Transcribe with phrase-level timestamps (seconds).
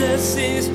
[0.00, 0.68] Jesus is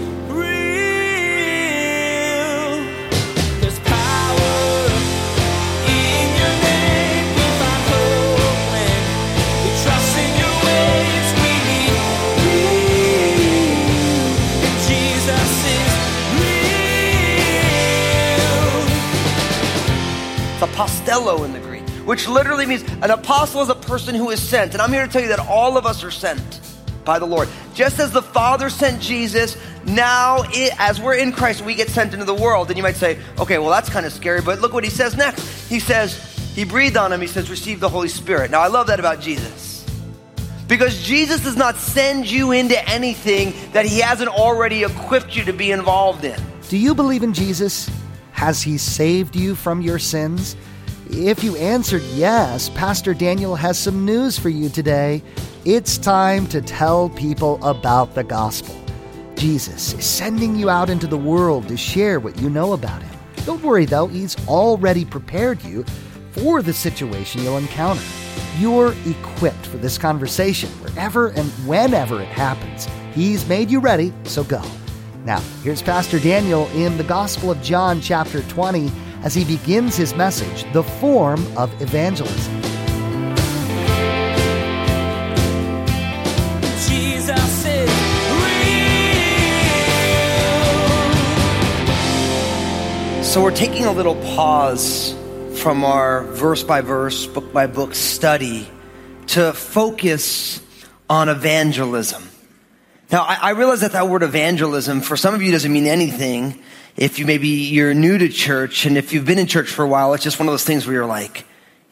[20.62, 24.74] apostello in the Greek, which literally means an apostle is a person who is sent.
[24.74, 26.60] And I'm here to tell you that all of us are sent
[27.06, 27.48] by the Lord.
[27.74, 32.14] Just as the Father sent Jesus, now it, as we're in Christ, we get sent
[32.14, 32.70] into the world.
[32.70, 35.16] And you might say, okay, well, that's kind of scary, but look what he says
[35.16, 35.70] next.
[35.70, 38.52] He says, he breathed on him, he says, receive the Holy Spirit.
[38.52, 39.86] Now, I love that about Jesus.
[40.68, 45.54] Because Jesus does not send you into anything that he hasn't already equipped you to
[45.54, 46.40] be involved in.
[46.70, 47.90] Do you believe in Jesus?
[48.32, 50.56] Has he saved you from your sins?
[51.12, 55.22] If you answered yes, Pastor Daniel has some news for you today.
[55.64, 58.76] It's time to tell people about the gospel.
[59.36, 63.20] Jesus is sending you out into the world to share what you know about him.
[63.46, 65.86] Don't worry though, he's already prepared you
[66.32, 68.02] for the situation you'll encounter.
[68.58, 72.88] You're equipped for this conversation wherever and whenever it happens.
[73.14, 74.64] He's made you ready, so go.
[75.24, 78.92] Now, here's Pastor Daniel in the Gospel of John, chapter 20,
[79.26, 82.62] as he begins his message, The Form of Evangelism.
[86.88, 87.90] Jesus is
[88.40, 88.54] real.
[93.24, 95.16] So we're taking a little pause
[95.56, 98.70] from our verse by verse, book by book study
[99.28, 100.62] to focus
[101.10, 102.22] on evangelism.
[103.12, 106.62] Now, I, I, realize that that word evangelism for some of you doesn't mean anything.
[106.96, 109.88] If you maybe you're new to church and if you've been in church for a
[109.88, 111.46] while, it's just one of those things where you're like,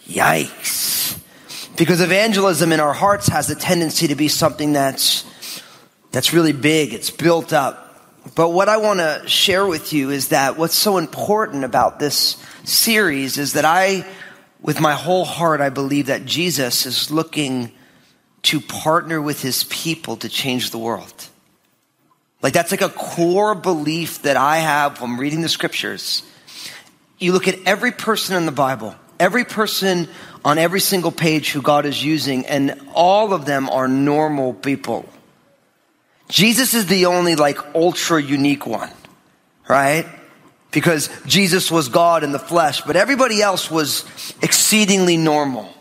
[0.07, 1.19] yikes.
[1.75, 5.25] Because evangelism in our hearts has a tendency to be something that's,
[6.11, 6.93] that's really big.
[6.93, 7.79] It's built up.
[8.35, 12.37] But what I want to share with you is that what's so important about this
[12.63, 14.05] series is that I,
[14.61, 17.71] with my whole heart, I believe that Jesus is looking
[18.43, 21.27] to partner with his people to change the world.
[22.43, 26.23] Like that's like a core belief that I have when reading the scriptures.
[27.17, 30.09] You look at every person in the Bible, every person
[30.43, 35.07] on every single page who God is using, and all of them are normal people.
[36.27, 38.91] Jesus is the only like ultra unique one,
[39.69, 40.05] right?
[40.71, 44.03] Because Jesus was God in the flesh, but everybody else was
[44.41, 45.73] exceedingly normal.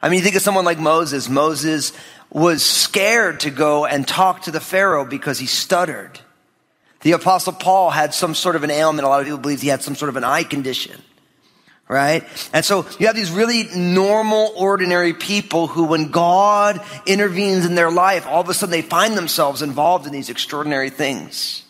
[0.00, 1.28] I mean, you think of someone like Moses.
[1.28, 1.92] Moses
[2.32, 6.18] was scared to go and talk to the Pharaoh because he stuttered.
[7.02, 9.04] The apostle Paul had some sort of an ailment.
[9.04, 11.00] A lot of people believe he had some sort of an eye condition.
[11.88, 12.24] Right?
[12.54, 17.90] And so you have these really normal, ordinary people who, when God intervenes in their
[17.90, 21.64] life, all of a sudden they find themselves involved in these extraordinary things.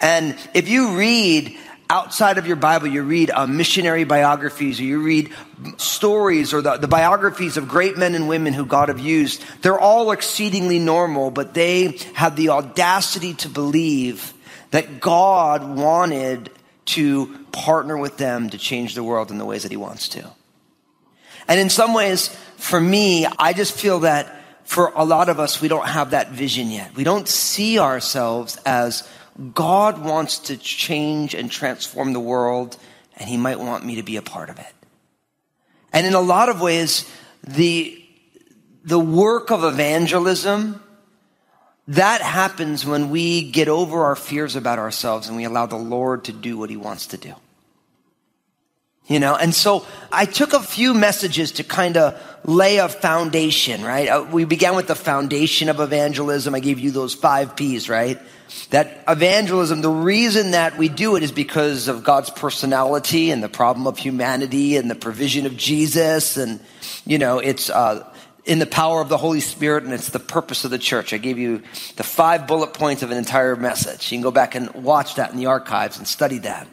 [0.00, 1.56] And if you read
[1.90, 5.30] outside of your Bible, you read uh, missionary biographies or you read
[5.76, 9.78] stories or the, the biographies of great men and women who God have used, they're
[9.78, 14.32] all exceedingly normal, but they have the audacity to believe
[14.70, 16.50] that God wanted
[16.86, 20.30] to partner with them to change the world in the ways that He wants to.
[21.48, 25.60] And in some ways, for me, I just feel that for a lot of us,
[25.60, 26.94] we don't have that vision yet.
[26.94, 29.08] We don't see ourselves as
[29.54, 32.76] God wants to change and transform the world,
[33.16, 34.72] and He might want me to be a part of it.
[35.92, 37.10] And in a lot of ways,
[37.42, 38.02] the,
[38.84, 40.82] the work of evangelism,
[41.88, 46.24] that happens when we get over our fears about ourselves and we allow the Lord
[46.24, 47.34] to do what He wants to do.
[49.06, 53.82] You know, and so I took a few messages to kind of lay a foundation,
[53.82, 54.06] right?
[54.06, 56.54] Uh, we began with the foundation of evangelism.
[56.54, 58.20] I gave you those five P's, right?
[58.70, 63.48] That evangelism, the reason that we do it is because of God's personality and the
[63.48, 66.36] problem of humanity and the provision of Jesus.
[66.36, 66.60] And,
[67.04, 68.06] you know, it's, uh,
[68.44, 71.12] in the power of the Holy Spirit and it's the purpose of the church.
[71.12, 71.62] I gave you
[71.96, 74.10] the five bullet points of an entire message.
[74.10, 76.66] You can go back and watch that in the archives and study that.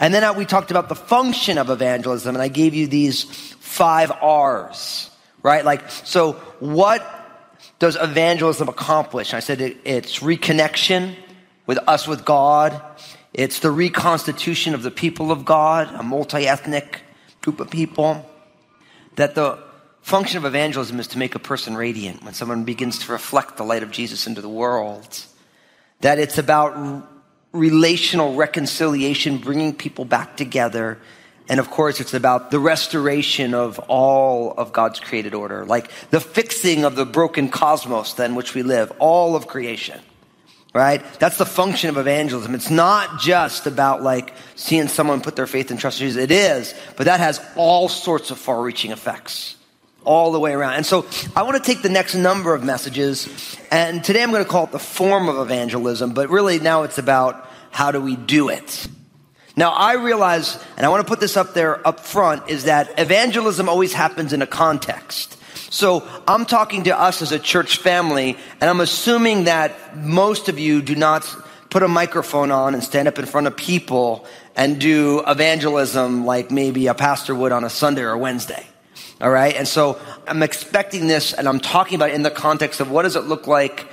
[0.00, 3.22] And then we talked about the function of evangelism, and I gave you these
[3.60, 5.10] five R's,
[5.44, 5.64] right?
[5.64, 7.06] Like, so what
[7.78, 9.32] does evangelism accomplish?
[9.32, 11.14] I said it, it's reconnection
[11.72, 12.78] with us with God.
[13.32, 17.00] It's the reconstitution of the people of God, a multi-ethnic
[17.40, 18.28] group of people.
[19.16, 19.58] That the
[20.02, 23.62] function of evangelism is to make a person radiant when someone begins to reflect the
[23.62, 25.24] light of Jesus into the world.
[26.00, 27.08] That it's about
[27.52, 30.98] relational reconciliation, bringing people back together.
[31.48, 36.20] And of course, it's about the restoration of all of God's created order, like the
[36.20, 39.98] fixing of the broken cosmos in which we live, all of creation.
[40.72, 41.02] Right?
[41.18, 42.54] That's the function of evangelism.
[42.54, 46.22] It's not just about like seeing someone put their faith and trust in Jesus.
[46.22, 49.56] It is, but that has all sorts of far reaching effects
[50.04, 50.74] all the way around.
[50.74, 54.44] And so I want to take the next number of messages, and today I'm going
[54.44, 58.16] to call it the form of evangelism, but really now it's about how do we
[58.16, 58.88] do it.
[59.56, 62.98] Now I realize, and I want to put this up there up front, is that
[62.98, 65.38] evangelism always happens in a context.
[65.72, 70.58] So I'm talking to us as a church family, and I'm assuming that most of
[70.58, 71.24] you do not
[71.70, 76.50] put a microphone on and stand up in front of people and do evangelism like
[76.50, 78.66] maybe a pastor would on a Sunday or Wednesday.
[79.18, 79.56] All right.
[79.56, 79.98] And so
[80.28, 83.46] I'm expecting this and I'm talking about in the context of what does it look
[83.46, 83.86] like,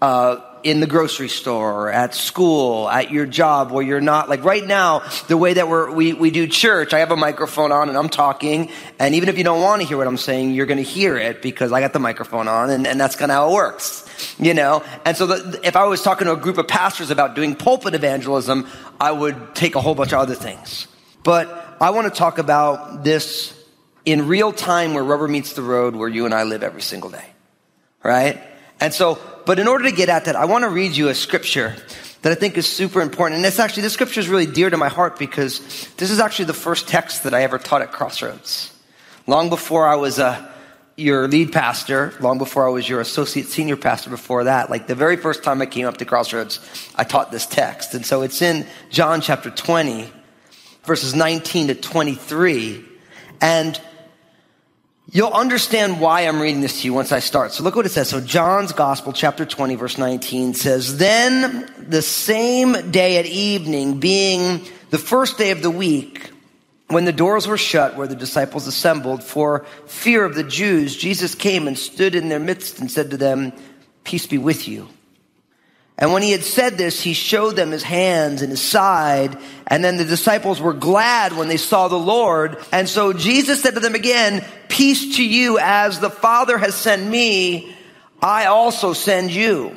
[0.00, 4.66] uh, in the grocery store, at school, at your job where you're not like right
[4.66, 7.96] now, the way that we're, we, we do church, I have a microphone on and
[7.96, 8.72] I'm talking.
[8.98, 11.16] And even if you don't want to hear what I'm saying, you're going to hear
[11.16, 14.34] it because I got the microphone on and, and that's kind of how it works,
[14.40, 14.82] you know?
[15.04, 17.94] And so the, if I was talking to a group of pastors about doing pulpit
[17.94, 18.66] evangelism,
[19.00, 20.88] I would take a whole bunch of other things.
[21.22, 23.56] But I want to talk about this
[24.04, 27.10] in real time where rubber meets the road where you and I live every single
[27.10, 27.26] day.
[28.02, 28.42] Right?
[28.80, 31.14] And so, but in order to get at that, I want to read you a
[31.14, 31.74] scripture
[32.22, 33.36] that I think is super important.
[33.36, 35.60] And it's actually, this scripture is really dear to my heart because
[35.96, 38.72] this is actually the first text that I ever taught at Crossroads.
[39.28, 40.52] Long before I was a,
[40.96, 44.96] your lead pastor, long before I was your associate senior pastor before that, like the
[44.96, 46.58] very first time I came up to Crossroads,
[46.96, 47.94] I taught this text.
[47.94, 50.10] And so it's in John chapter 20,
[50.82, 52.84] verses 19 to 23.
[53.40, 53.80] And
[55.12, 57.52] You'll understand why I'm reading this to you once I start.
[57.52, 58.08] So look what it says.
[58.08, 64.66] So John's Gospel, chapter 20, verse 19 says, Then the same day at evening, being
[64.90, 66.32] the first day of the week,
[66.88, 71.36] when the doors were shut where the disciples assembled for fear of the Jews, Jesus
[71.36, 73.52] came and stood in their midst and said to them,
[74.02, 74.88] Peace be with you.
[75.98, 79.38] And when he had said this, he showed them his hands and his side.
[79.66, 82.58] And then the disciples were glad when they saw the Lord.
[82.70, 87.06] And so Jesus said to them again, peace to you as the Father has sent
[87.06, 87.74] me,
[88.20, 89.74] I also send you.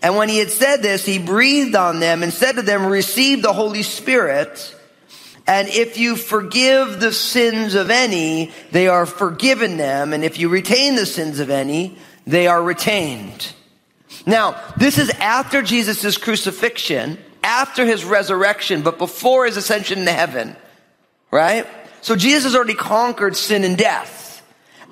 [0.00, 3.42] And when he had said this, he breathed on them and said to them, receive
[3.42, 4.74] the Holy Spirit.
[5.46, 10.12] And if you forgive the sins of any, they are forgiven them.
[10.12, 13.52] And if you retain the sins of any, they are retained.
[14.28, 20.54] Now, this is after Jesus' crucifixion, after his resurrection, but before his ascension into heaven,
[21.30, 21.66] right?
[22.02, 24.26] So Jesus has already conquered sin and death.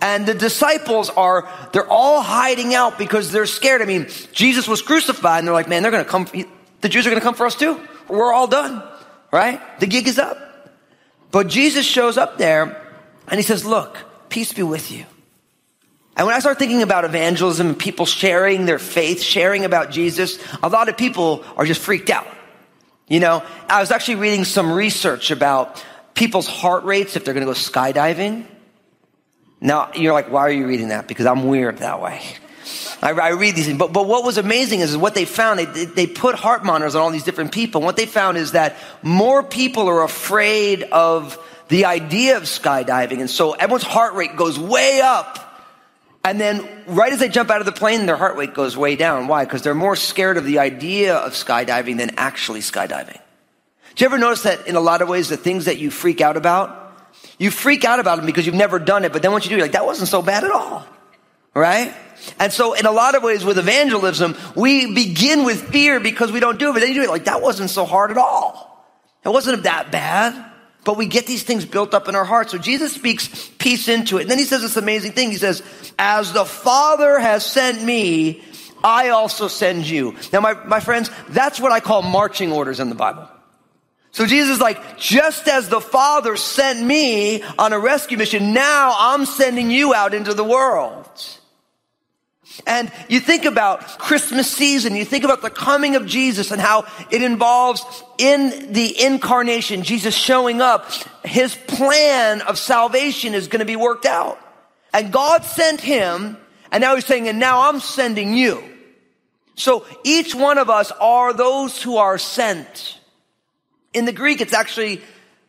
[0.01, 3.83] And the disciples are, they're all hiding out because they're scared.
[3.83, 6.27] I mean, Jesus was crucified and they're like, man, they're going to come,
[6.81, 7.79] the Jews are going to come for us too.
[8.09, 8.83] We're all done,
[9.31, 9.61] right?
[9.81, 10.39] The gig is up.
[11.31, 12.83] But Jesus shows up there
[13.29, 13.99] and he says, look,
[14.31, 15.05] peace be with you.
[16.17, 20.39] And when I start thinking about evangelism and people sharing their faith, sharing about Jesus,
[20.63, 22.27] a lot of people are just freaked out.
[23.07, 25.85] You know, I was actually reading some research about
[26.15, 28.47] people's heart rates if they're going to go skydiving.
[29.61, 31.07] Now, you're like, why are you reading that?
[31.07, 32.23] Because I'm weird that way.
[33.03, 33.79] I, I read these things.
[33.79, 35.61] But, but what was amazing is, is what they found.
[35.61, 37.83] They, they put heart monitors on all these different people.
[37.83, 41.39] And what they found is that more people are afraid of
[41.69, 43.21] the idea of skydiving.
[43.21, 45.46] And so everyone's heart rate goes way up
[46.27, 48.97] and then right as they jump out of the plane, their heart rate goes way
[48.97, 49.29] down.
[49.29, 49.45] Why?
[49.45, 53.21] Because they're more scared of the idea of skydiving than actually skydiving.
[53.95, 56.21] Do you ever notice that in a lot of ways, the things that you freak
[56.21, 56.83] out about,
[57.39, 59.55] you freak out about them because you've never done it, but then once you do,
[59.55, 60.85] you're like, that wasn't so bad at all.
[61.55, 61.95] Right?
[62.41, 66.41] And so in a lot of ways with evangelism, we begin with fear because we
[66.41, 68.85] don't do it, but then you do it like, that wasn't so hard at all.
[69.25, 70.53] It wasn't that bad.
[70.87, 72.53] But we get these things built up in our hearts.
[72.53, 74.23] So Jesus speaks peace into it.
[74.23, 75.33] And then he says this amazing thing.
[75.33, 75.61] He says,
[75.99, 78.41] as the Father has sent me,
[78.85, 80.15] I also send you.
[80.33, 83.29] Now, my, my friends, that's what I call marching orders in the Bible.
[84.13, 88.95] So Jesus is like, just as the Father sent me on a rescue mission, now
[88.97, 91.11] I'm sending you out into the world.
[92.67, 96.87] And you think about Christmas season, you think about the coming of Jesus and how
[97.11, 97.85] it involves
[98.19, 100.91] in the incarnation, Jesus showing up,
[101.25, 104.39] his plan of salvation is going to be worked out.
[104.93, 106.39] And God sent him,
[106.73, 108.63] and now he's saying, and now I'm sending you.
[109.55, 112.99] So each one of us are those who are sent.
[113.93, 115.03] In the Greek, it's actually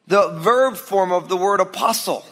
[0.07, 2.25] the verb form of the word apostle.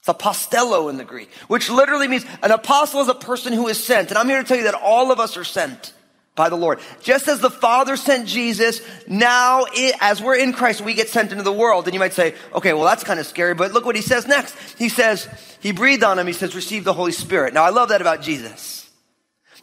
[0.00, 3.82] It's apostello in the Greek, which literally means an apostle is a person who is
[3.82, 4.10] sent.
[4.10, 5.92] And I'm here to tell you that all of us are sent
[6.34, 6.78] by the Lord.
[7.02, 11.32] Just as the Father sent Jesus, now it, as we're in Christ, we get sent
[11.32, 11.86] into the world.
[11.86, 14.26] And you might say, okay, well, that's kind of scary, but look what he says
[14.26, 14.54] next.
[14.78, 15.28] He says,
[15.60, 17.54] he breathed on him, he says, receive the Holy Spirit.
[17.54, 18.88] Now I love that about Jesus.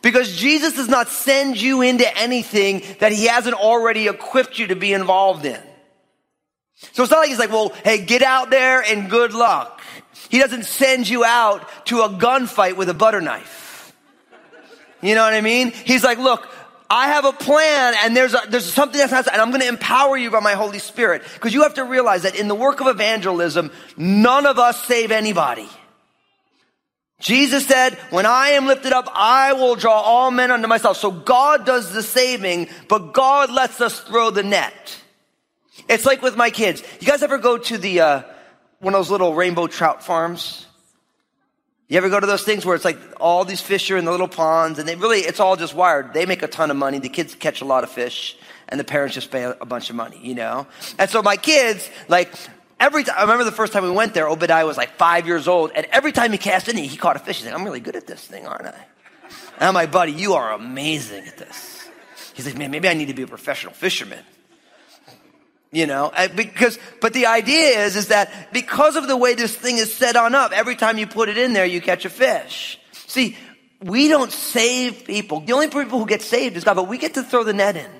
[0.01, 4.75] Because Jesus does not send you into anything that he hasn't already equipped you to
[4.75, 5.59] be involved in.
[6.91, 9.74] So it's not like he's like, well, hey, get out there and good luck.
[10.29, 13.93] He doesn't send you out to a gunfight with a butter knife.
[15.01, 15.71] You know what I mean?
[15.71, 16.47] He's like, look,
[16.89, 19.67] I have a plan and there's, a, there's something that's not, and I'm going to
[19.67, 21.23] empower you by my Holy Spirit.
[21.33, 25.11] Because you have to realize that in the work of evangelism, none of us save
[25.11, 25.67] anybody.
[27.19, 30.97] Jesus said, when I am lifted up, I will draw all men unto myself.
[30.97, 34.97] So God does the saving, but God lets us throw the net.
[35.87, 36.83] It's like with my kids.
[36.99, 38.23] You guys ever go to the, uh,
[38.79, 40.65] one of those little rainbow trout farms?
[41.87, 44.11] You ever go to those things where it's like all these fish are in the
[44.11, 46.13] little ponds and they really, it's all just wired.
[46.13, 46.97] They make a ton of money.
[46.97, 48.35] The kids catch a lot of fish
[48.67, 50.65] and the parents just pay a bunch of money, you know?
[50.97, 52.33] And so my kids, like,
[52.79, 55.47] every time, I remember the first time we went there, Obadiah was like five years
[55.47, 57.37] old and every time he cast in, he caught a fish.
[57.37, 58.85] He's like, I'm really good at this thing, aren't I?
[59.59, 61.87] And I'm like, buddy, you are amazing at this.
[62.33, 64.23] He's like, man, maybe I need to be a professional fisherman
[65.75, 69.53] you know uh, because but the idea is is that because of the way this
[69.53, 72.09] thing is set on up every time you put it in there you catch a
[72.09, 72.79] fish.
[72.93, 73.37] See
[73.81, 75.41] we don't save people.
[75.41, 77.75] The only people who get saved is god but we get to throw the net
[77.75, 77.91] in.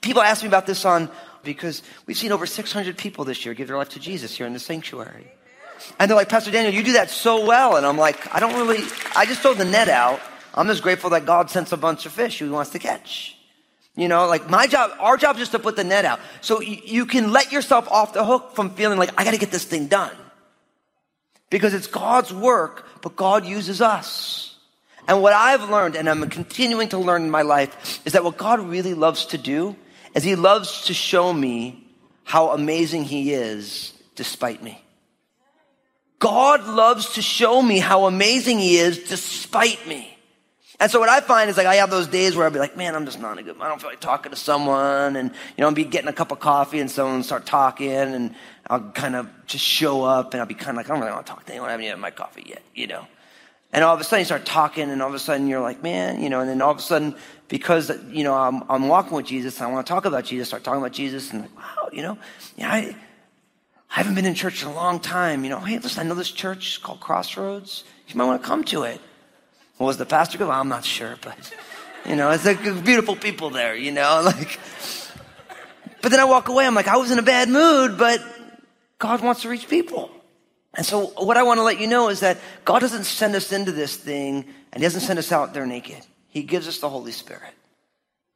[0.00, 1.10] People ask me about this on
[1.42, 4.52] because we've seen over 600 people this year give their life to jesus here in
[4.52, 5.26] the sanctuary.
[5.98, 7.76] And they're like pastor daniel you do that so well.
[7.76, 8.84] And i'm like i don't really
[9.16, 10.20] i just throw the net out.
[10.54, 13.35] I'm just grateful that god sends a bunch of fish who he wants to catch
[13.96, 16.20] you know, like my job, our job is just to put the net out.
[16.42, 19.50] So you, you can let yourself off the hook from feeling like, I gotta get
[19.50, 20.14] this thing done.
[21.48, 24.56] Because it's God's work, but God uses us.
[25.08, 28.36] And what I've learned, and I'm continuing to learn in my life, is that what
[28.36, 29.76] God really loves to do
[30.14, 31.86] is He loves to show me
[32.24, 34.82] how amazing He is despite me.
[36.18, 40.15] God loves to show me how amazing He is despite me.
[40.78, 42.76] And so what I find is like I have those days where I'll be like,
[42.76, 45.16] man, I'm just not a good, I don't feel like talking to someone.
[45.16, 48.34] And, you know, I'll be getting a cup of coffee and someone start talking and
[48.68, 51.12] I'll kind of just show up and I'll be kind of like, I don't really
[51.12, 51.68] want to talk to anyone.
[51.68, 53.06] I haven't had my coffee yet, you know.
[53.72, 55.82] And all of a sudden you start talking and all of a sudden you're like,
[55.82, 57.16] man, you know, and then all of a sudden
[57.48, 60.62] because, you know, I'm, I'm walking with Jesus I want to talk about Jesus, start
[60.62, 62.18] talking about Jesus and like, wow, you know,
[62.56, 62.96] yeah, I,
[63.90, 65.42] I haven't been in church in a long time.
[65.44, 67.84] You know, hey, listen, I know this church called Crossroads.
[68.08, 69.00] You might want to come to it.
[69.78, 70.48] Was the pastor good?
[70.48, 71.36] Well, I'm not sure, but
[72.06, 74.58] you know, it's like beautiful people there, you know, like.
[76.02, 76.66] But then I walk away.
[76.66, 78.22] I'm like, I was in a bad mood, but
[78.98, 80.10] God wants to reach people.
[80.74, 83.52] And so, what I want to let you know is that God doesn't send us
[83.52, 86.04] into this thing, and He doesn't send us out there naked.
[86.28, 87.52] He gives us the Holy Spirit.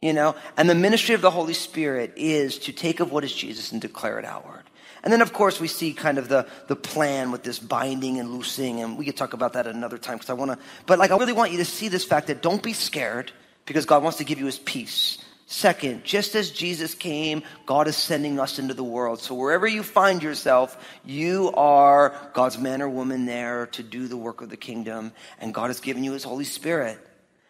[0.01, 3.35] You know, and the ministry of the Holy Spirit is to take of what is
[3.35, 4.65] Jesus and declare it outward.
[5.03, 8.31] And then, of course, we see kind of the, the plan with this binding and
[8.31, 10.59] loosing, and we could talk about that another time because I want to.
[10.87, 13.33] But like, I really want you to see this fact that don't be scared
[13.65, 15.19] because God wants to give you His peace.
[15.47, 19.21] Second, just as Jesus came, God is sending us into the world.
[19.21, 24.17] So wherever you find yourself, you are God's man or woman there to do the
[24.17, 26.99] work of the kingdom, and God has given you His Holy Spirit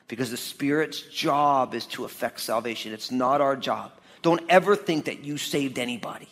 [0.09, 2.93] because the Spirit's job is to effect salvation.
[2.93, 3.93] It's not our job.
[4.23, 6.29] Don't ever think that you saved anybody.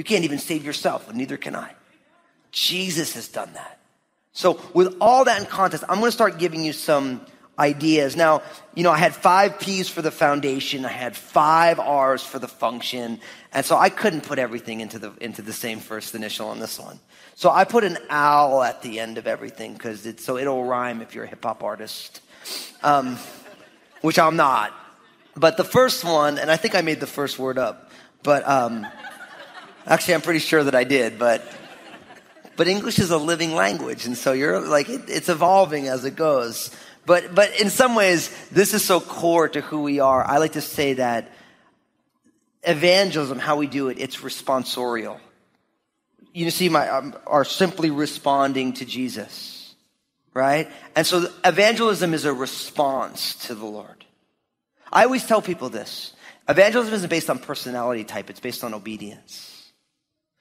[0.00, 1.74] You can't even save yourself, and neither can I.
[2.52, 3.80] Jesus has done that.
[4.32, 7.20] So, with all that in context, I'm going to start giving you some
[7.58, 8.16] ideas.
[8.16, 8.40] Now,
[8.74, 12.48] you know, I had five P's for the foundation, I had five R's for the
[12.48, 13.20] function,
[13.52, 16.80] and so I couldn't put everything into the into the same first initial on this
[16.80, 16.98] one.
[17.34, 21.02] So I put an owl at the end of everything because it's so it'll rhyme
[21.02, 22.22] if you're a hip hop artist,
[22.82, 23.18] um,
[24.00, 24.72] which I'm not.
[25.36, 27.92] But the first one, and I think I made the first word up,
[28.22, 28.48] but.
[28.48, 28.86] Um,
[29.86, 31.42] Actually, I'm pretty sure that I did, but
[32.56, 36.16] but English is a living language, and so you're like it, it's evolving as it
[36.16, 36.70] goes.
[37.06, 40.22] But but in some ways, this is so core to who we are.
[40.22, 41.32] I like to say that
[42.62, 45.18] evangelism, how we do it, it's responsorial.
[46.34, 49.74] You see, my um, are simply responding to Jesus,
[50.34, 50.70] right?
[50.94, 54.04] And so evangelism is a response to the Lord.
[54.92, 56.14] I always tell people this:
[56.46, 59.49] evangelism isn't based on personality type; it's based on obedience.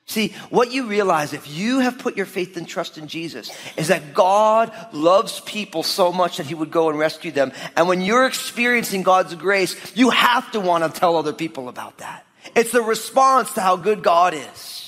[0.10, 3.89] See, what you realize if you have put your faith and trust in Jesus is
[3.89, 7.51] that God loves people so much that he would go and rescue them.
[7.75, 12.00] And when you're experiencing God's grace, you have to want to tell other people about
[12.00, 12.25] that.
[12.56, 14.78] It's the response to how good God is.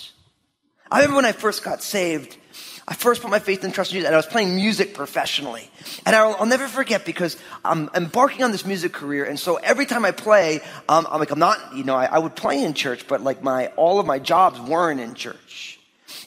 [0.91, 2.35] I remember when I first got saved,
[2.85, 5.71] I first put my faith and trust in Jesus, and I was playing music professionally.
[6.05, 9.85] And I'll, I'll never forget because I'm embarking on this music career, and so every
[9.85, 12.73] time I play, um, I'm like, I'm not, you know, I, I would play in
[12.73, 15.79] church, but like my, all of my jobs weren't in church.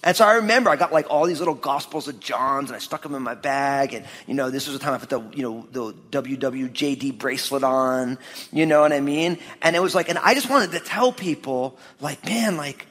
[0.02, 2.78] And so I remember I got like all these little Gospels of John's and I
[2.78, 3.94] stuck them in my bag.
[3.94, 7.64] And, you know, this was the time I put the, you know, the WWJD bracelet
[7.64, 8.18] on.
[8.52, 9.38] You know what I mean?
[9.62, 12.87] And it was like, and I just wanted to tell people, like, man, like,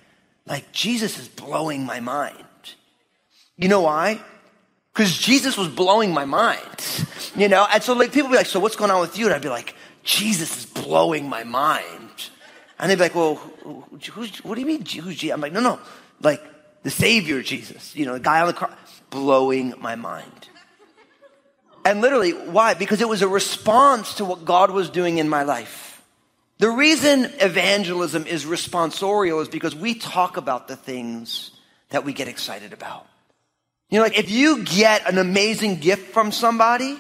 [0.45, 2.37] like Jesus is blowing my mind.
[3.57, 4.19] You know why?
[4.93, 6.59] Because Jesus was blowing my mind.
[7.35, 7.65] You know?
[7.73, 9.25] And so like people be like, so what's going on with you?
[9.25, 9.73] And I'd be like,
[10.03, 12.29] Jesus is blowing my mind.
[12.77, 13.35] And they'd be like, well,
[14.11, 14.85] who's, what do you mean?
[14.85, 15.33] Who's Jesus?
[15.33, 15.79] I'm like, no, no.
[16.21, 16.43] Like,
[16.83, 18.71] the Savior Jesus, you know, the guy on the cross,
[19.09, 20.49] blowing my mind.
[21.85, 22.73] And literally, why?
[22.73, 25.82] Because it was a response to what God was doing in my life.
[26.63, 31.51] The reason evangelism is responsorial is because we talk about the things
[31.89, 33.05] that we get excited about.
[33.89, 36.97] You know, like if you get an amazing gift from somebody,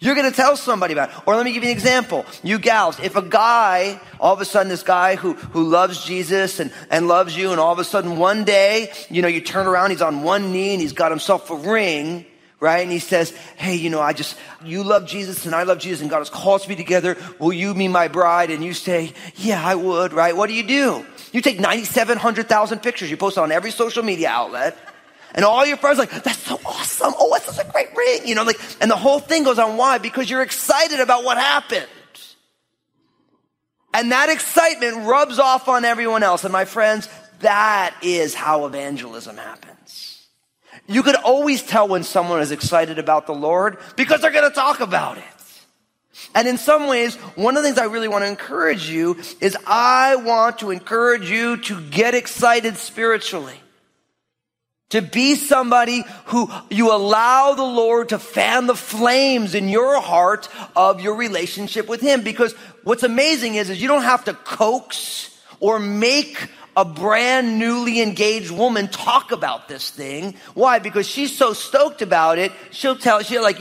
[0.00, 1.14] you're going to tell somebody about it.
[1.26, 2.26] Or let me give you an example.
[2.42, 6.58] You gals, if a guy, all of a sudden this guy who, who loves Jesus
[6.58, 9.68] and, and loves you, and all of a sudden one day, you know, you turn
[9.68, 12.26] around, he's on one knee and he's got himself a ring,
[12.60, 12.80] right?
[12.80, 16.00] And he says, hey, you know, I just, you love Jesus and I love Jesus
[16.00, 17.16] and God has called be together.
[17.38, 18.50] Will you be my bride?
[18.50, 20.36] And you say, yeah, I would, right?
[20.36, 21.06] What do you do?
[21.32, 23.10] You take 9,700,000 pictures.
[23.10, 24.76] You post on every social media outlet.
[25.34, 27.14] And all your friends like, that's so awesome.
[27.18, 28.26] Oh, that's such a great ring.
[28.26, 29.76] You know, like, and the whole thing goes on.
[29.76, 29.98] Why?
[29.98, 31.86] Because you're excited about what happened.
[33.94, 36.44] And that excitement rubs off on everyone else.
[36.44, 37.08] And my friends,
[37.40, 40.17] that is how evangelism happens.
[40.86, 44.54] You could always tell when someone is excited about the Lord because they're going to
[44.54, 45.24] talk about it.
[46.34, 49.56] And in some ways, one of the things I really want to encourage you is
[49.66, 53.60] I want to encourage you to get excited spiritually.
[54.90, 60.48] To be somebody who you allow the Lord to fan the flames in your heart
[60.74, 62.22] of your relationship with Him.
[62.22, 62.54] Because
[62.84, 68.50] what's amazing is, is you don't have to coax or make a brand newly engaged
[68.50, 70.34] woman talk about this thing.
[70.54, 70.78] Why?
[70.78, 72.52] Because she's so stoked about it.
[72.70, 73.60] She'll tell, she'll like,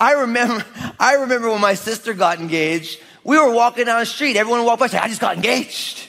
[0.00, 0.64] I remember,
[1.00, 3.00] I remember when my sister got engaged.
[3.24, 4.36] We were walking down the street.
[4.36, 6.08] Everyone walked by said, I just got engaged.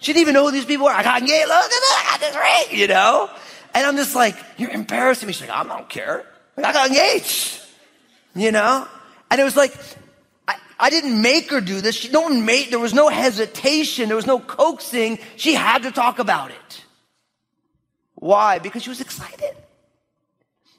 [0.00, 0.92] She didn't even know who these people were.
[0.92, 1.48] I got engaged.
[1.48, 2.04] Look at that.
[2.04, 3.30] I got this ring, you know?
[3.74, 5.32] And I'm just like, you're embarrassing me.
[5.32, 6.24] She's like, I don't care.
[6.56, 7.60] I got engaged.
[8.34, 8.86] You know?
[9.30, 9.74] And it was like,
[10.78, 11.96] I, didn't make her do this.
[11.96, 14.08] She, no one made, there was no hesitation.
[14.08, 15.18] There was no coaxing.
[15.36, 16.84] She had to talk about it.
[18.14, 18.58] Why?
[18.58, 19.56] Because she was excited.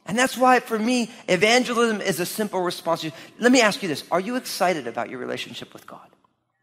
[0.05, 3.05] And that's why for me, evangelism is a simple response.
[3.37, 4.03] Let me ask you this.
[4.11, 6.07] Are you excited about your relationship with God?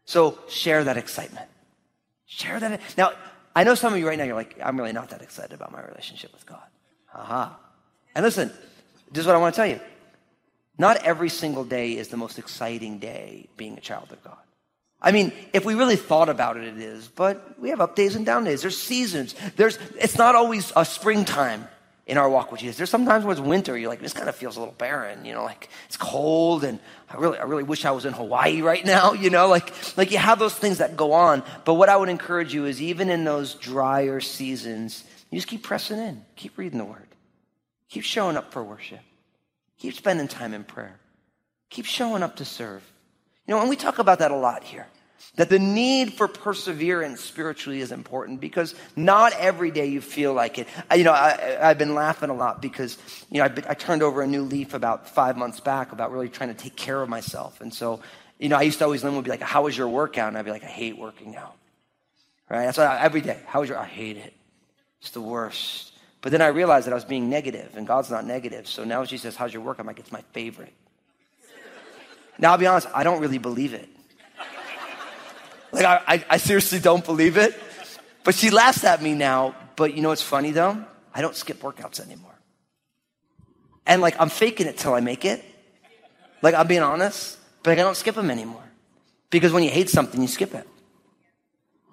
[0.05, 1.47] So share that excitement.
[2.25, 2.81] Share that.
[2.97, 3.11] Now,
[3.55, 5.71] I know some of you right now, you're like, I'm really not that excited about
[5.71, 6.61] my relationship with God.
[7.15, 7.57] Aha.
[8.13, 8.51] And listen,
[9.11, 9.79] this is what I want to tell you.
[10.77, 14.37] Not every single day is the most exciting day being a child of God.
[15.01, 18.15] I mean, if we really thought about it, it is, but we have up days
[18.15, 18.61] and down days.
[18.61, 19.35] There's seasons.
[19.55, 21.67] There's, it's not always a springtime
[22.07, 22.77] in our walk with Jesus.
[22.77, 25.33] There's sometimes when it's winter, you're like, this kind of feels a little barren, you
[25.33, 28.83] know, like it's cold and I really, I really wish I was in Hawaii right
[28.95, 31.43] now, you know, like, like you have those things that go on.
[31.65, 35.63] But what I would encourage you is even in those drier seasons, you just keep
[35.63, 37.07] pressing in, keep reading the word,
[37.89, 39.01] keep showing up for worship,
[39.77, 40.99] keep spending time in prayer,
[41.69, 42.83] keep showing up to serve.
[43.47, 44.87] You know, and we talk about that a lot here.
[45.35, 50.59] That the need for perseverance spiritually is important because not every day you feel like
[50.59, 50.67] it.
[50.89, 52.97] I, you know, I, have been laughing a lot because,
[53.29, 56.49] you know, I turned over a new leaf about five months back about really trying
[56.49, 57.61] to take care of myself.
[57.61, 58.01] And so,
[58.39, 60.27] you know, I used to always, Lynn would be like, how was your workout?
[60.27, 61.55] And I'd be like, I hate working out.
[62.49, 62.65] Right?
[62.65, 63.39] That's what I, every day.
[63.45, 64.33] How was your, I hate it.
[65.01, 65.93] It's the worst.
[66.27, 68.67] But then I realized that I was being negative and God's not negative.
[68.67, 69.79] So now she says, how's your work?
[69.79, 70.73] I'm like, it's my favorite.
[72.37, 73.87] now I'll be honest, I don't really believe it.
[75.71, 77.57] Like, I, I, I seriously don't believe it.
[78.25, 79.55] But she laughs at me now.
[79.77, 80.83] But you know what's funny though?
[81.15, 82.37] I don't skip workouts anymore.
[83.85, 85.45] And like, I'm faking it till I make it.
[86.41, 88.69] Like, I'm being honest, but like, I don't skip them anymore.
[89.29, 90.67] Because when you hate something, you skip it.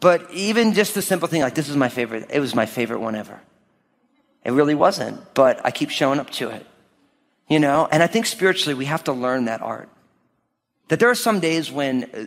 [0.01, 2.99] But even just the simple thing, like, this is my favorite, it was my favorite
[2.99, 3.41] one ever.
[4.45, 6.67] It really wasn't, but I keep showing up to it.
[7.49, 7.89] You know?
[7.91, 9.89] And I think spiritually, we have to learn that art.
[10.89, 12.27] That there are some days when uh,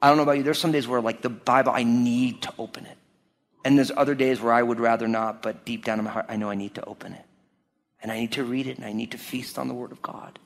[0.00, 2.54] I don't know about you, there's some days where, like, the Bible, I need to
[2.58, 2.96] open it.
[3.64, 6.26] And there's other days where I would rather not, but deep down in my heart,
[6.30, 7.24] I know I need to open it.
[8.02, 10.00] And I need to read it, and I need to feast on the Word of
[10.00, 10.38] God.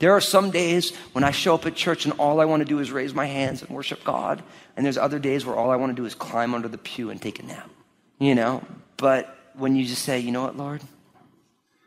[0.00, 2.64] There are some days when I show up at church and all I want to
[2.64, 4.42] do is raise my hands and worship God.
[4.76, 7.10] And there's other days where all I want to do is climb under the pew
[7.10, 7.68] and take a nap.
[8.20, 8.62] You know?
[8.96, 10.82] But when you just say, you know what, Lord?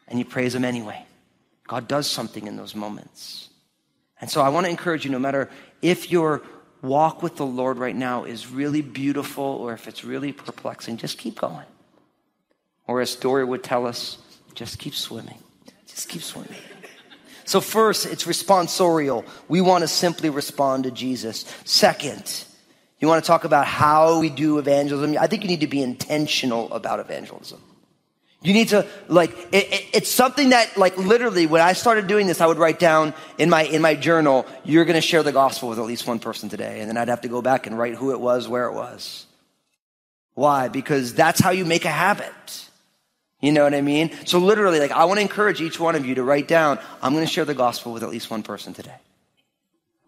[0.07, 1.05] And you praise Him anyway,
[1.67, 3.49] God does something in those moments.
[4.19, 5.49] And so I want to encourage you no matter
[5.81, 6.43] if you're
[6.81, 11.17] walk with the Lord right now is really beautiful or if it's really perplexing, just
[11.17, 11.65] keep going.
[12.87, 14.17] Or as Dory would tell us,
[14.55, 15.37] just keep swimming.
[15.87, 16.57] Just keep swimming.
[17.45, 19.25] So, first, it's responsorial.
[19.47, 21.45] We want to simply respond to Jesus.
[21.65, 22.45] Second,
[23.01, 25.17] you want to talk about how we do evangelism.
[25.19, 27.59] I think you need to be intentional about evangelism.
[28.43, 32.27] You need to like it, it, it's something that like literally when I started doing
[32.27, 35.31] this, I would write down in my in my journal, "You're going to share the
[35.31, 37.77] gospel with at least one person today," and then I'd have to go back and
[37.77, 39.25] write who it was, where it was.
[40.33, 40.69] Why?
[40.69, 42.67] Because that's how you make a habit.
[43.41, 44.11] You know what I mean?
[44.25, 47.13] So literally, like I want to encourage each one of you to write down, "I'm
[47.13, 48.97] going to share the gospel with at least one person today."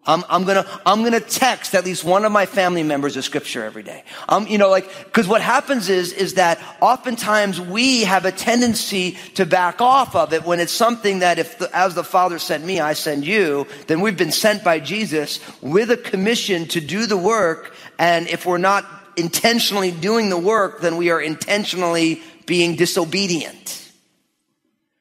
[0.06, 3.64] I'm, I'm, gonna, I'm gonna text at least one of my family members of scripture
[3.64, 4.04] every day.
[4.28, 9.12] Um, you know, like, cause what happens is, is that oftentimes we have a tendency
[9.34, 12.64] to back off of it when it's something that if, the, as the Father sent
[12.64, 17.06] me, I send you, then we've been sent by Jesus with a commission to do
[17.06, 17.74] the work.
[17.98, 18.84] And if we're not
[19.16, 23.80] intentionally doing the work, then we are intentionally being disobedient.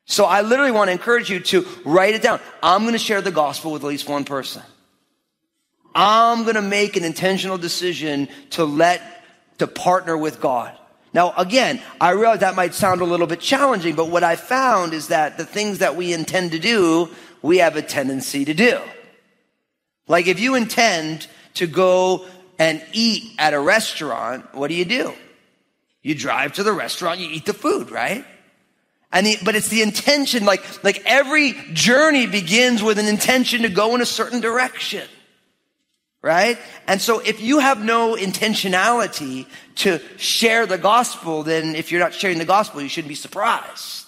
[0.06, 2.40] So I literally want to encourage you to write it down.
[2.62, 4.62] I'm going to share the gospel with at least one person.
[5.96, 9.02] I'm going to make an intentional decision to let,
[9.60, 10.78] to partner with God.
[11.14, 14.94] Now, again, I realize that might sound a little bit challenging, but what I found
[14.94, 17.10] is that the things that we intend to do,
[17.44, 18.80] we have a tendency to do.
[20.08, 22.26] Like if you intend to go
[22.58, 25.14] and eat at a restaurant, what do you do?
[26.02, 28.26] You drive to the restaurant, you eat the food, right?
[29.12, 33.70] And the, but it's the intention, like, like every journey begins with an intention to
[33.70, 35.08] go in a certain direction
[36.24, 36.58] right?
[36.88, 42.14] And so if you have no intentionality to share the gospel, then if you're not
[42.14, 44.00] sharing the gospel, you shouldn't be surprised.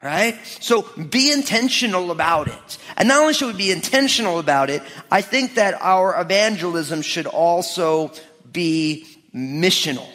[0.00, 0.38] Right?
[0.60, 2.78] So be intentional about it.
[2.96, 7.26] And not only should we be intentional about it, I think that our evangelism should
[7.26, 8.12] also
[8.50, 10.08] be missional.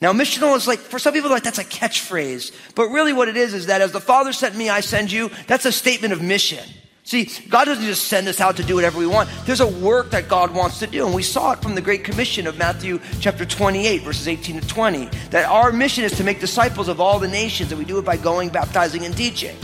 [0.00, 2.52] Now, missional is like, for some people, like, that's a catchphrase.
[2.74, 5.30] But really what it is, is that as the Father sent me, I send you,
[5.46, 6.68] that's a statement of mission.
[7.06, 9.30] See, God doesn't just send us out to do whatever we want.
[9.44, 11.06] There's a work that God wants to do.
[11.06, 14.66] And we saw it from the Great Commission of Matthew chapter 28, verses 18 to
[14.66, 17.96] 20, that our mission is to make disciples of all the nations, and we do
[18.00, 19.56] it by going, baptizing, and teaching.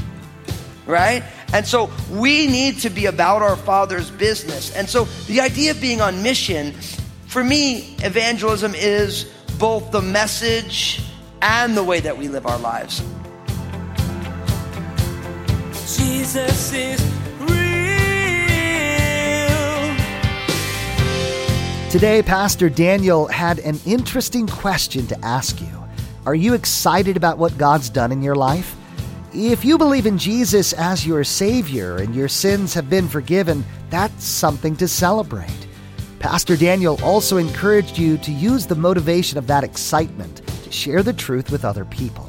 [0.87, 1.25] Right?
[1.53, 4.73] And so we need to be about our Father's business.
[4.77, 6.71] And so the idea of being on mission,
[7.27, 9.25] for me, evangelism is
[9.59, 11.03] both the message
[11.41, 13.01] and the way that we live our lives.
[15.97, 17.22] Jesus is
[21.93, 25.69] Today, Pastor Daniel had an interesting question to ask you.
[26.25, 28.75] Are you excited about what God's done in your life?
[29.35, 34.25] If you believe in Jesus as your Savior and your sins have been forgiven, that's
[34.25, 35.67] something to celebrate.
[36.19, 41.13] Pastor Daniel also encouraged you to use the motivation of that excitement to share the
[41.13, 42.27] truth with other people.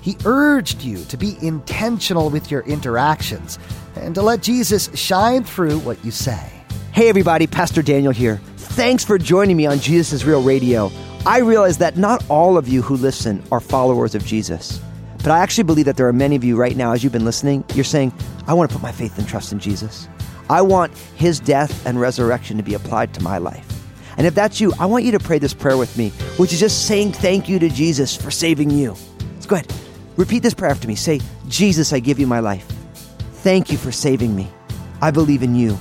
[0.00, 3.60] He urged you to be intentional with your interactions
[3.94, 6.50] and to let Jesus shine through what you say.
[6.90, 8.40] Hey, everybody, Pastor Daniel here.
[8.74, 10.90] Thanks for joining me on Jesus is Real Radio.
[11.24, 14.80] I realize that not all of you who listen are followers of Jesus.
[15.18, 17.24] But I actually believe that there are many of you right now, as you've been
[17.24, 18.12] listening, you're saying,
[18.48, 20.08] I want to put my faith and trust in Jesus.
[20.50, 23.64] I want his death and resurrection to be applied to my life.
[24.16, 26.58] And if that's you, I want you to pray this prayer with me, which is
[26.58, 28.96] just saying thank you to Jesus for saving you.
[29.34, 29.72] Let's go ahead.
[30.16, 30.96] Repeat this prayer after me.
[30.96, 32.66] Say, Jesus, I give you my life.
[33.34, 34.50] Thank you for saving me.
[35.00, 35.78] I believe in you,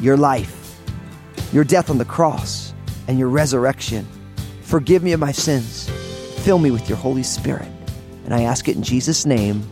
[0.00, 0.61] your life,
[1.52, 2.72] your death on the cross,
[3.08, 4.06] and your resurrection.
[4.62, 5.88] Forgive me of my sins.
[6.38, 7.68] Fill me with your Holy Spirit.
[8.24, 9.62] And I ask it in Jesus' name.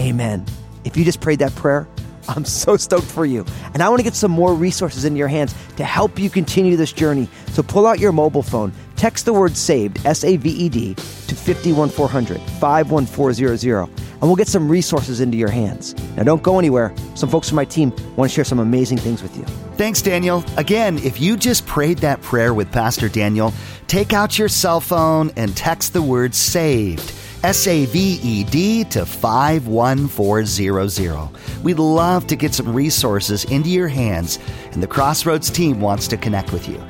[0.00, 0.46] Amen.
[0.84, 1.86] If you just prayed that prayer,
[2.28, 3.44] I'm so stoked for you.
[3.74, 6.76] And I want to get some more resources into your hands to help you continue
[6.76, 7.28] this journey.
[7.48, 10.94] So pull out your mobile phone, text the word SAVED, S A V E D,
[10.94, 13.90] to 51400 51400,
[14.22, 15.96] and we'll get some resources into your hands.
[16.16, 16.94] Now, don't go anywhere.
[17.16, 19.42] Some folks from my team want to share some amazing things with you.
[19.76, 20.44] Thanks, Daniel.
[20.56, 23.52] Again, if you just prayed that prayer with Pastor Daniel,
[23.88, 27.14] take out your cell phone and text the word SAVED.
[27.42, 31.64] S A V E D to 51400.
[31.64, 34.38] We'd love to get some resources into your hands,
[34.70, 36.80] and the Crossroads team wants to connect with you.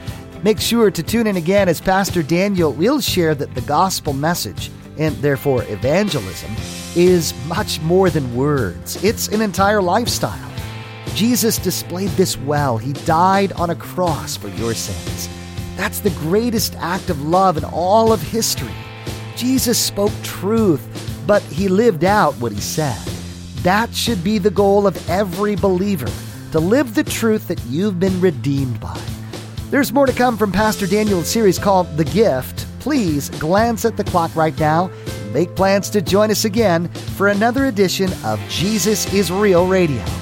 [0.43, 4.71] Make sure to tune in again as Pastor Daniel will share that the gospel message,
[4.99, 6.55] and therefore evangelism,
[6.95, 10.51] is much more than words, it's an entire lifestyle.
[11.15, 12.79] Jesus displayed this well.
[12.79, 15.29] He died on a cross for your sins.
[15.77, 18.75] That's the greatest act of love in all of history.
[19.37, 20.83] Jesus spoke truth,
[21.27, 22.99] but he lived out what he said.
[23.63, 26.11] That should be the goal of every believer
[26.53, 29.01] to live the truth that you've been redeemed by.
[29.71, 32.62] There's more to come from Pastor Daniel's series called The Gift.
[32.83, 34.91] Please glance at the clock right now.
[35.33, 40.22] make plans to join us again for another edition of Jesus is Real Radio.